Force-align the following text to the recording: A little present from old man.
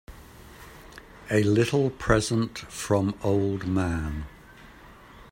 A 1.29 1.43
little 1.43 1.91
present 1.91 2.57
from 2.57 3.13
old 3.21 3.67
man. 3.67 4.25